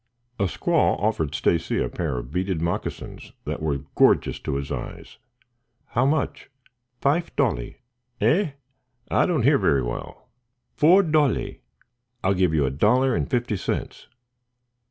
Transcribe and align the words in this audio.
A 0.39 0.45
squaw 0.45 0.99
offered 0.99 1.35
Stacy 1.35 1.77
a 1.77 1.87
pair 1.87 2.17
of 2.17 2.31
beaded 2.31 2.59
moccasins 2.59 3.33
that 3.45 3.61
were 3.61 3.81
gorgeous 3.93 4.39
to 4.39 4.55
his 4.55 4.71
eyes. 4.71 5.19
"How 5.89 6.07
much?" 6.07 6.49
"Fife 7.01 7.35
dolee." 7.35 7.75
"Eh? 8.19 8.53
I 9.11 9.25
don't 9.27 9.43
hear 9.43 9.59
very 9.59 9.83
well?" 9.83 10.27
"Four 10.73 11.03
dolee." 11.03 11.59
"I'll 12.23 12.33
give 12.33 12.51
you 12.51 12.65
a 12.65 12.71
dollar 12.71 13.13
and 13.15 13.29
fifty 13.29 13.55
cents." 13.55 14.07